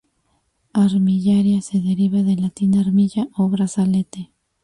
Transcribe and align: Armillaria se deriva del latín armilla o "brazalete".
Armillaria 0.73 1.61
se 1.61 1.79
deriva 1.79 2.23
del 2.23 2.41
latín 2.41 2.75
armilla 2.75 3.27
o 3.37 3.49
"brazalete". 3.49 4.31